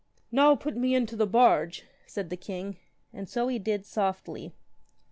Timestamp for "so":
3.29-3.49